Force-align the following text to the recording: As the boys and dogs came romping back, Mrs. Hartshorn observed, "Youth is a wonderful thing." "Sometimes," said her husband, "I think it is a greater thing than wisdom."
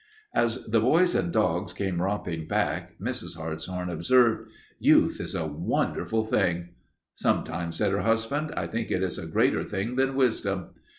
As 0.33 0.65
the 0.65 0.79
boys 0.79 1.13
and 1.13 1.31
dogs 1.31 1.73
came 1.73 2.01
romping 2.01 2.47
back, 2.47 2.97
Mrs. 2.97 3.37
Hartshorn 3.37 3.91
observed, 3.91 4.49
"Youth 4.79 5.21
is 5.21 5.35
a 5.35 5.45
wonderful 5.45 6.23
thing." 6.23 6.69
"Sometimes," 7.13 7.75
said 7.75 7.91
her 7.91 8.01
husband, 8.01 8.51
"I 8.57 8.65
think 8.65 8.89
it 8.89 9.03
is 9.03 9.19
a 9.19 9.27
greater 9.27 9.63
thing 9.63 9.97
than 9.97 10.15
wisdom." 10.15 10.69